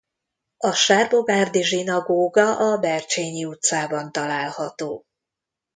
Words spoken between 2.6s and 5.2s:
a Bercsényi utcában található.